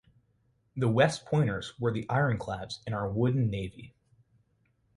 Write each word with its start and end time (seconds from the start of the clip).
The 0.75 0.87
West 0.87 1.27
Pointers 1.27 1.79
were 1.79 1.91
the 1.93 2.09
ironclads 2.09 2.79
in 2.87 2.93
our 2.95 3.07
wooden 3.07 3.51
navy. 3.51 3.93